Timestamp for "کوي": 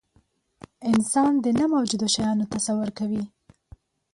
2.99-3.23